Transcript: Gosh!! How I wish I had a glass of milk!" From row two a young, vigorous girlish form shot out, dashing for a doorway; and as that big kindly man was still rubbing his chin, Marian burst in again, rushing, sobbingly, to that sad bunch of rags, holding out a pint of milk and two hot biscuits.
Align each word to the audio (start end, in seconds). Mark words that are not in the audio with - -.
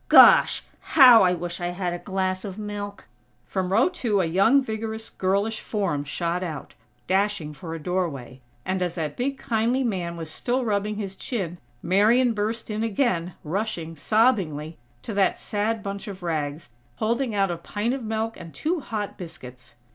Gosh!! 0.09 0.63
How 0.97 1.21
I 1.21 1.35
wish 1.35 1.61
I 1.61 1.67
had 1.67 1.93
a 1.93 1.99
glass 1.99 2.43
of 2.43 2.57
milk!" 2.57 3.07
From 3.45 3.71
row 3.71 3.87
two 3.87 4.19
a 4.19 4.25
young, 4.25 4.59
vigorous 4.63 5.11
girlish 5.11 5.59
form 5.59 6.05
shot 6.05 6.41
out, 6.41 6.73
dashing 7.05 7.53
for 7.53 7.75
a 7.75 7.79
doorway; 7.79 8.41
and 8.65 8.81
as 8.81 8.95
that 8.95 9.15
big 9.15 9.37
kindly 9.37 9.83
man 9.83 10.17
was 10.17 10.31
still 10.31 10.65
rubbing 10.65 10.95
his 10.95 11.15
chin, 11.15 11.59
Marian 11.83 12.33
burst 12.33 12.71
in 12.71 12.81
again, 12.83 13.35
rushing, 13.43 13.95
sobbingly, 13.95 14.79
to 15.03 15.13
that 15.13 15.37
sad 15.37 15.83
bunch 15.83 16.07
of 16.07 16.23
rags, 16.23 16.69
holding 16.97 17.35
out 17.35 17.51
a 17.51 17.57
pint 17.57 17.93
of 17.93 18.01
milk 18.03 18.35
and 18.37 18.55
two 18.55 18.79
hot 18.79 19.19
biscuits. 19.19 19.75